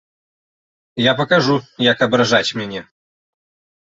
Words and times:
Я 1.03 1.11
пакажу, 1.19 1.55
як 1.91 1.97
абражаць 2.05 2.55
мяне! 2.63 2.81